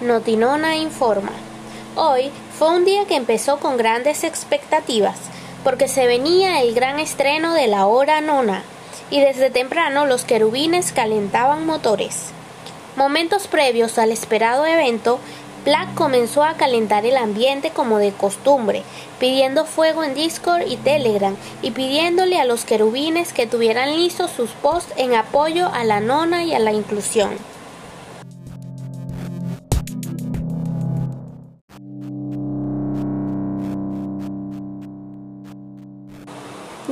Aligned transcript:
Notinona 0.00 0.76
informa. 0.76 1.32
Hoy 1.96 2.30
fue 2.56 2.70
un 2.70 2.84
día 2.84 3.04
que 3.06 3.16
empezó 3.16 3.58
con 3.58 3.76
grandes 3.76 4.22
expectativas, 4.22 5.18
porque 5.64 5.88
se 5.88 6.06
venía 6.06 6.62
el 6.62 6.72
gran 6.72 7.00
estreno 7.00 7.52
de 7.52 7.66
la 7.66 7.86
hora 7.86 8.20
nona, 8.20 8.62
y 9.10 9.20
desde 9.20 9.50
temprano 9.50 10.06
los 10.06 10.24
querubines 10.24 10.92
calentaban 10.92 11.66
motores. 11.66 12.30
Momentos 12.94 13.48
previos 13.48 13.98
al 13.98 14.12
esperado 14.12 14.66
evento, 14.66 15.18
Black 15.68 15.94
comenzó 15.94 16.44
a 16.44 16.54
calentar 16.54 17.04
el 17.04 17.18
ambiente 17.18 17.68
como 17.68 17.98
de 17.98 18.12
costumbre, 18.12 18.84
pidiendo 19.20 19.66
fuego 19.66 20.02
en 20.02 20.14
Discord 20.14 20.62
y 20.66 20.78
Telegram 20.78 21.36
y 21.60 21.72
pidiéndole 21.72 22.40
a 22.40 22.46
los 22.46 22.64
querubines 22.64 23.34
que 23.34 23.46
tuvieran 23.46 23.94
listos 23.94 24.30
sus 24.30 24.48
posts 24.48 24.94
en 24.96 25.14
apoyo 25.14 25.68
a 25.70 25.84
la 25.84 26.00
nona 26.00 26.42
y 26.42 26.54
a 26.54 26.58
la 26.58 26.72
inclusión. 26.72 27.36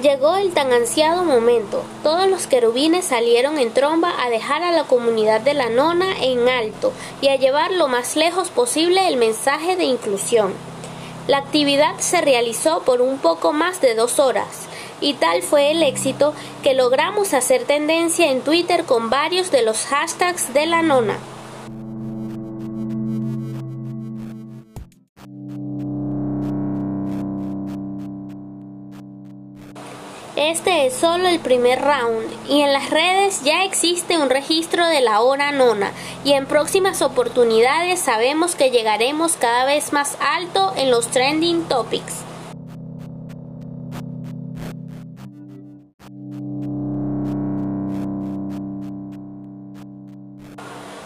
Llegó 0.00 0.36
el 0.36 0.52
tan 0.52 0.74
ansiado 0.74 1.24
momento. 1.24 1.82
Todos 2.02 2.28
los 2.28 2.46
querubines 2.46 3.06
salieron 3.06 3.58
en 3.58 3.72
tromba 3.72 4.12
a 4.22 4.28
dejar 4.28 4.62
a 4.62 4.70
la 4.70 4.84
comunidad 4.84 5.40
de 5.40 5.54
la 5.54 5.70
nona 5.70 6.18
en 6.20 6.50
alto 6.50 6.92
y 7.22 7.28
a 7.28 7.36
llevar 7.36 7.70
lo 7.70 7.88
más 7.88 8.14
lejos 8.14 8.50
posible 8.50 9.08
el 9.08 9.16
mensaje 9.16 9.74
de 9.74 9.84
inclusión. 9.84 10.52
La 11.28 11.38
actividad 11.38 11.98
se 11.98 12.20
realizó 12.20 12.82
por 12.82 13.00
un 13.00 13.16
poco 13.16 13.54
más 13.54 13.80
de 13.80 13.94
dos 13.94 14.18
horas, 14.18 14.66
y 15.00 15.14
tal 15.14 15.42
fue 15.42 15.70
el 15.70 15.82
éxito 15.82 16.34
que 16.62 16.74
logramos 16.74 17.32
hacer 17.32 17.64
tendencia 17.64 18.30
en 18.30 18.42
Twitter 18.42 18.84
con 18.84 19.08
varios 19.08 19.50
de 19.50 19.62
los 19.62 19.86
hashtags 19.86 20.52
de 20.52 20.66
la 20.66 20.82
nona. 20.82 21.16
Este 30.36 30.84
es 30.84 30.92
solo 30.92 31.28
el 31.28 31.40
primer 31.40 31.80
round 31.80 32.28
y 32.46 32.60
en 32.60 32.70
las 32.70 32.90
redes 32.90 33.40
ya 33.42 33.64
existe 33.64 34.18
un 34.18 34.28
registro 34.28 34.86
de 34.86 35.00
la 35.00 35.22
hora 35.22 35.50
nona 35.50 35.92
y 36.24 36.34
en 36.34 36.44
próximas 36.44 37.00
oportunidades 37.00 38.00
sabemos 38.00 38.54
que 38.54 38.70
llegaremos 38.70 39.38
cada 39.38 39.64
vez 39.64 39.94
más 39.94 40.18
alto 40.20 40.74
en 40.76 40.90
los 40.90 41.08
trending 41.08 41.62
topics. 41.64 42.16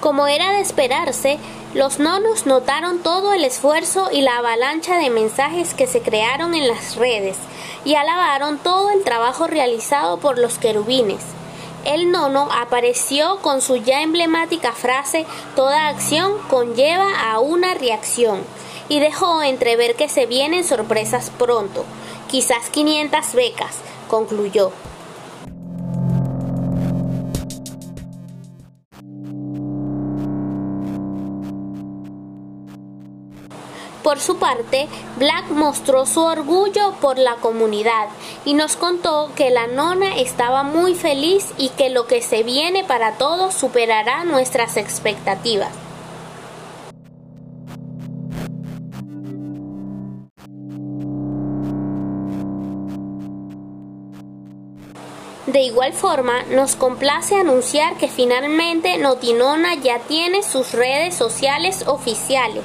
Como 0.00 0.26
era 0.26 0.50
de 0.54 0.62
esperarse, 0.62 1.38
los 1.74 2.00
nonos 2.00 2.44
notaron 2.44 3.04
todo 3.04 3.34
el 3.34 3.44
esfuerzo 3.44 4.08
y 4.12 4.22
la 4.22 4.38
avalancha 4.38 4.98
de 4.98 5.10
mensajes 5.10 5.74
que 5.74 5.86
se 5.86 6.02
crearon 6.02 6.56
en 6.56 6.66
las 6.66 6.96
redes 6.96 7.36
y 7.84 7.94
alabaron 7.94 8.58
todo 8.58 8.90
el 8.90 9.02
trabajo 9.04 9.46
realizado 9.46 10.18
por 10.18 10.38
los 10.38 10.58
querubines. 10.58 11.22
El 11.84 12.12
nono 12.12 12.48
apareció 12.52 13.38
con 13.38 13.60
su 13.60 13.76
ya 13.76 14.02
emblemática 14.02 14.72
frase 14.72 15.26
Toda 15.56 15.88
acción 15.88 16.38
conlleva 16.48 17.32
a 17.32 17.40
una 17.40 17.74
reacción 17.74 18.42
y 18.88 19.00
dejó 19.00 19.42
entrever 19.42 19.96
que 19.96 20.08
se 20.08 20.26
vienen 20.26 20.64
sorpresas 20.64 21.30
pronto, 21.30 21.84
quizás 22.28 22.68
500 22.70 23.34
becas, 23.34 23.76
concluyó. 24.08 24.70
Por 34.02 34.18
su 34.18 34.36
parte, 34.36 34.88
Black 35.16 35.50
mostró 35.50 36.06
su 36.06 36.22
orgullo 36.22 36.94
por 37.00 37.18
la 37.18 37.36
comunidad 37.36 38.08
y 38.44 38.54
nos 38.54 38.74
contó 38.74 39.30
que 39.36 39.50
la 39.50 39.68
nona 39.68 40.16
estaba 40.16 40.64
muy 40.64 40.96
feliz 40.96 41.52
y 41.56 41.68
que 41.68 41.88
lo 41.88 42.06
que 42.08 42.20
se 42.20 42.42
viene 42.42 42.82
para 42.82 43.12
todos 43.12 43.54
superará 43.54 44.24
nuestras 44.24 44.76
expectativas. 44.76 45.70
De 55.46 55.60
igual 55.60 55.92
forma, 55.92 56.42
nos 56.44 56.76
complace 56.76 57.36
anunciar 57.36 57.96
que 57.98 58.08
finalmente 58.08 58.96
Notinona 58.98 59.74
ya 59.74 59.98
tiene 60.00 60.42
sus 60.42 60.72
redes 60.72 61.14
sociales 61.14 61.84
oficiales 61.86 62.64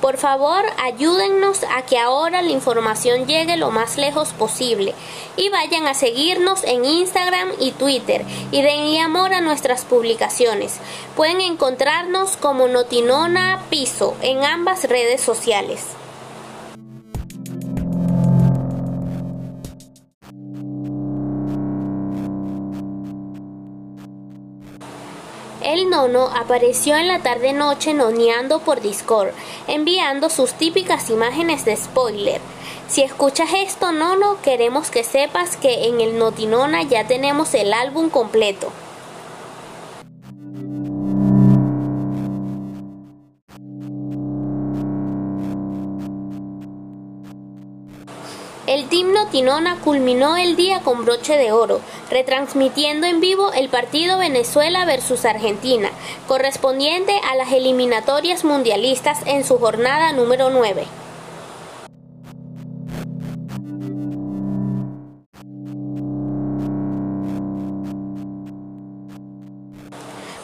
por 0.00 0.16
favor, 0.16 0.64
ayúdennos 0.82 1.62
a 1.64 1.82
que 1.82 1.98
ahora 1.98 2.40
la 2.40 2.50
información 2.50 3.26
llegue 3.26 3.56
lo 3.58 3.70
más 3.70 3.98
lejos 3.98 4.30
posible 4.30 4.94
y 5.36 5.50
vayan 5.50 5.86
a 5.86 5.94
seguirnos 5.94 6.64
en 6.64 6.86
Instagram 6.86 7.50
y 7.58 7.72
Twitter 7.72 8.24
y 8.50 8.62
denle 8.62 9.00
amor 9.00 9.34
a 9.34 9.42
nuestras 9.42 9.84
publicaciones. 9.84 10.78
Pueden 11.16 11.42
encontrarnos 11.42 12.36
como 12.38 12.66
Notinona 12.66 13.62
Piso 13.68 14.16
en 14.22 14.42
ambas 14.42 14.84
redes 14.88 15.20
sociales. 15.20 15.99
El 25.62 25.90
nono 25.90 26.30
apareció 26.34 26.96
en 26.96 27.06
la 27.06 27.18
tarde-noche 27.18 27.92
noneando 27.92 28.60
por 28.60 28.80
Discord, 28.80 29.32
enviando 29.66 30.30
sus 30.30 30.54
típicas 30.54 31.10
imágenes 31.10 31.66
de 31.66 31.76
spoiler. 31.76 32.40
Si 32.88 33.02
escuchas 33.02 33.50
esto, 33.54 33.92
nono, 33.92 34.38
queremos 34.42 34.90
que 34.90 35.04
sepas 35.04 35.58
que 35.58 35.86
en 35.86 36.00
el 36.00 36.18
Notinona 36.18 36.82
ya 36.84 37.06
tenemos 37.06 37.52
el 37.52 37.74
álbum 37.74 38.08
completo. 38.08 38.72
El 48.70 48.88
Team 48.88 49.12
Notinona 49.12 49.80
culminó 49.80 50.36
el 50.36 50.54
día 50.54 50.78
con 50.84 51.04
broche 51.04 51.36
de 51.36 51.50
oro, 51.50 51.80
retransmitiendo 52.08 53.04
en 53.08 53.18
vivo 53.20 53.52
el 53.52 53.68
partido 53.68 54.16
Venezuela 54.16 54.84
versus 54.84 55.24
Argentina, 55.24 55.90
correspondiente 56.28 57.12
a 57.28 57.34
las 57.34 57.50
eliminatorias 57.50 58.44
mundialistas 58.44 59.26
en 59.26 59.42
su 59.42 59.58
jornada 59.58 60.12
número 60.12 60.50
9. 60.50 60.86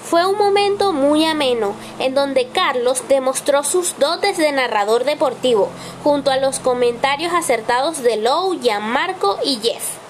Fue 0.08 0.24
un 0.24 0.38
momento 0.38 0.92
muy 0.92 1.24
ameno, 1.24 1.74
en 1.98 2.14
donde 2.14 2.46
Carlos 2.46 3.02
demostró 3.08 3.64
sus 3.64 3.98
dotes 3.98 4.38
de 4.38 4.52
narrador 4.52 5.02
deportivo, 5.02 5.68
junto 6.04 6.30
a 6.30 6.36
los 6.36 6.60
comentarios 6.60 7.32
acertados 7.34 8.00
de 8.04 8.16
Lou, 8.16 8.60
Gianmarco 8.60 9.40
y 9.44 9.56
Jeff. 9.56 10.05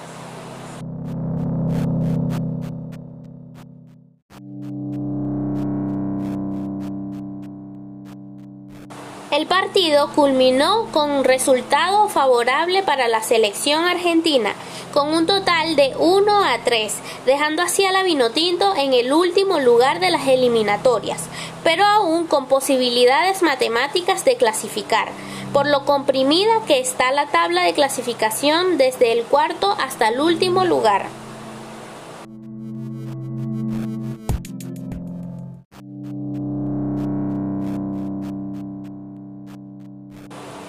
El 9.37 9.47
partido 9.47 10.09
culminó 10.15 10.87
con 10.93 11.11
un 11.11 11.23
resultado 11.23 12.09
favorable 12.09 12.83
para 12.83 13.07
la 13.07 13.23
selección 13.23 13.85
argentina, 13.85 14.55
con 14.95 15.13
un 15.13 15.27
total 15.27 15.77
de 15.77 15.93
1 15.99 16.43
a 16.43 16.59
3, 16.65 16.95
dejando 17.27 17.61
así 17.61 17.85
a 17.85 17.93
la 17.93 18.03
Vinotinto 18.03 18.75
en 18.75 18.95
el 18.95 19.13
último 19.13 19.61
lugar 19.61 20.01
de 20.01 20.09
las 20.09 20.27
eliminatorias, 20.27 21.25
pero 21.63 21.85
aún 21.85 22.27
con 22.27 22.47
posibilidades 22.47 23.43
matemáticas 23.43 24.25
de 24.25 24.37
clasificar, 24.37 25.09
por 25.53 25.67
lo 25.67 25.85
comprimida 25.85 26.63
que 26.67 26.81
está 26.81 27.13
la 27.13 27.27
tabla 27.27 27.65
de 27.65 27.75
clasificación 27.75 28.79
desde 28.79 29.13
el 29.13 29.25
cuarto 29.25 29.77
hasta 29.79 30.09
el 30.09 30.19
último 30.19 30.65
lugar. 30.65 31.09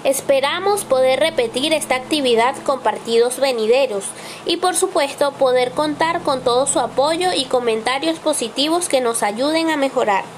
Esperamos 0.07 0.85
poder 0.85 1.19
repetir 1.19 1.73
esta 1.73 1.95
actividad 1.95 2.55
con 2.63 2.79
partidos 2.79 3.41
venideros 3.41 4.05
y 4.45 4.55
por 4.55 4.73
supuesto 4.73 5.33
poder 5.33 5.71
contar 5.71 6.21
con 6.21 6.45
todo 6.45 6.65
su 6.65 6.79
apoyo 6.79 7.33
y 7.35 7.43
comentarios 7.43 8.17
positivos 8.17 8.87
que 8.87 9.01
nos 9.01 9.21
ayuden 9.21 9.69
a 9.69 9.75
mejorar. 9.75 10.36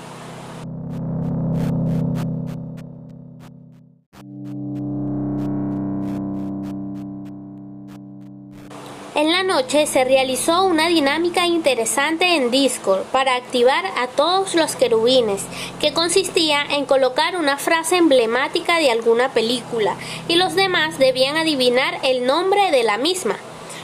En 9.19 9.33
la 9.33 9.43
noche 9.43 9.85
se 9.85 10.05
realizó 10.05 10.63
una 10.63 10.87
dinámica 10.87 11.45
interesante 11.45 12.37
en 12.37 12.51
Discord 12.51 13.03
para 13.11 13.35
activar 13.35 13.83
a 13.97 14.07
todos 14.07 14.55
los 14.55 14.77
querubines, 14.77 15.41
que 15.81 15.91
consistía 15.91 16.61
en 16.69 16.85
colocar 16.85 17.35
una 17.35 17.57
frase 17.57 17.97
emblemática 17.97 18.77
de 18.77 18.89
alguna 18.89 19.33
película 19.33 19.97
y 20.29 20.35
los 20.35 20.55
demás 20.55 20.99
debían 20.99 21.35
adivinar 21.35 21.97
el 22.03 22.25
nombre 22.25 22.71
de 22.71 22.83
la 22.83 22.97
misma. 22.97 23.35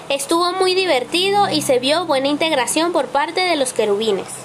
Estuvo 0.08 0.54
muy 0.54 0.74
divertido 0.74 1.50
y 1.50 1.64
se 1.64 1.80
vio 1.80 2.06
buena 2.06 2.30
integración 2.30 2.94
por 2.94 3.08
parte 3.08 3.42
de 3.42 3.58
los 3.58 3.74
querubines. 3.74 4.45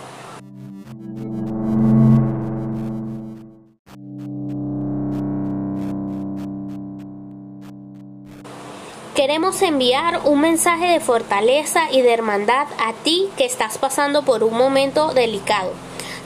Queremos 9.21 9.61
enviar 9.61 10.23
un 10.25 10.41
mensaje 10.41 10.87
de 10.87 10.99
fortaleza 10.99 11.91
y 11.93 12.01
de 12.01 12.11
hermandad 12.11 12.67
a 12.79 12.95
ti 12.95 13.29
que 13.37 13.45
estás 13.45 13.77
pasando 13.77 14.23
por 14.23 14.43
un 14.43 14.57
momento 14.57 15.13
delicado. 15.13 15.73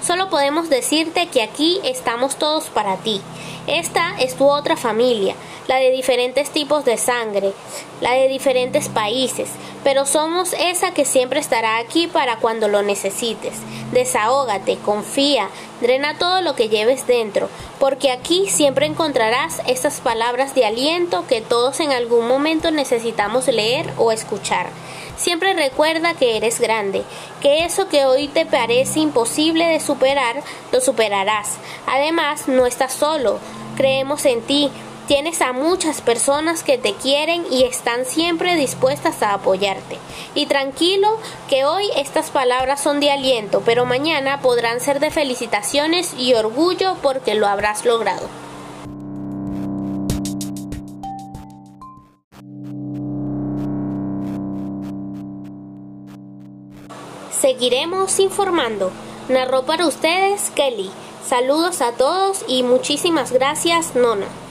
Solo 0.00 0.30
podemos 0.30 0.70
decirte 0.70 1.26
que 1.26 1.42
aquí 1.42 1.80
estamos 1.82 2.36
todos 2.36 2.66
para 2.66 2.98
ti. 2.98 3.20
Esta 3.66 4.14
es 4.20 4.36
tu 4.36 4.48
otra 4.48 4.76
familia, 4.76 5.34
la 5.66 5.78
de 5.78 5.90
diferentes 5.90 6.50
tipos 6.50 6.84
de 6.84 6.96
sangre, 6.96 7.52
la 8.00 8.12
de 8.12 8.28
diferentes 8.28 8.88
países, 8.88 9.48
pero 9.84 10.06
somos 10.06 10.54
esa 10.58 10.92
que 10.92 11.04
siempre 11.04 11.38
estará 11.38 11.76
aquí 11.76 12.06
para 12.06 12.38
cuando 12.38 12.66
lo 12.68 12.82
necesites. 12.82 13.52
Desahógate, 13.92 14.78
confía, 14.78 15.50
drena 15.80 16.18
todo 16.18 16.40
lo 16.40 16.56
que 16.56 16.70
lleves 16.70 17.06
dentro, 17.06 17.48
porque 17.78 18.10
aquí 18.10 18.48
siempre 18.48 18.86
encontrarás 18.86 19.60
esas 19.66 20.00
palabras 20.00 20.54
de 20.54 20.64
aliento 20.64 21.26
que 21.28 21.42
todos 21.42 21.78
en 21.80 21.92
algún 21.92 22.26
momento 22.26 22.70
necesitamos 22.70 23.46
leer 23.46 23.92
o 23.98 24.10
escuchar. 24.10 24.66
Siempre 25.16 25.54
recuerda 25.54 26.14
que 26.14 26.36
eres 26.36 26.58
grande, 26.58 27.04
que 27.40 27.64
eso 27.64 27.88
que 27.88 28.04
hoy 28.04 28.26
te 28.26 28.46
parece 28.46 28.98
imposible 28.98 29.66
de 29.66 29.78
superar, 29.78 30.42
lo 30.72 30.80
superarás. 30.80 31.50
Además, 31.86 32.48
no 32.48 32.66
estás 32.66 32.94
solo, 32.94 33.38
creemos 33.76 34.24
en 34.24 34.42
ti, 34.42 34.70
Tienes 35.06 35.42
a 35.42 35.52
muchas 35.52 36.00
personas 36.00 36.62
que 36.62 36.78
te 36.78 36.94
quieren 36.94 37.44
y 37.50 37.64
están 37.64 38.06
siempre 38.06 38.56
dispuestas 38.56 39.22
a 39.22 39.34
apoyarte. 39.34 39.98
Y 40.34 40.46
tranquilo 40.46 41.18
que 41.50 41.66
hoy 41.66 41.84
estas 41.94 42.30
palabras 42.30 42.80
son 42.80 43.00
de 43.00 43.10
aliento, 43.10 43.62
pero 43.66 43.84
mañana 43.84 44.40
podrán 44.40 44.80
ser 44.80 45.00
de 45.00 45.10
felicitaciones 45.10 46.14
y 46.18 46.32
orgullo 46.32 46.96
porque 47.02 47.34
lo 47.34 47.46
habrás 47.46 47.84
logrado. 47.84 48.28
Seguiremos 57.30 58.20
informando. 58.20 58.90
Narró 59.28 59.66
para 59.66 59.86
ustedes 59.86 60.50
Kelly. 60.54 60.90
Saludos 61.26 61.82
a 61.82 61.92
todos 61.92 62.42
y 62.48 62.62
muchísimas 62.62 63.32
gracias, 63.32 63.94
Nona. 63.94 64.43